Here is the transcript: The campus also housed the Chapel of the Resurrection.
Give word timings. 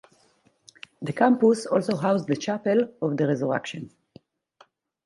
The 1.03 1.13
campus 1.13 1.67
also 1.67 1.95
housed 1.95 2.25
the 2.25 2.35
Chapel 2.35 2.91
of 3.03 3.17
the 3.17 3.27
Resurrection. 3.27 3.91